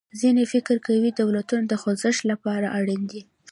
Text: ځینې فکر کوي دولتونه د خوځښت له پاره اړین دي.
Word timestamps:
ځینې 0.19 0.43
فکر 0.53 0.75
کوي 0.87 1.09
دولتونه 1.21 1.63
د 1.67 1.73
خوځښت 1.81 2.21
له 2.29 2.35
پاره 2.43 2.69
اړین 2.79 3.01
دي. 3.11 3.21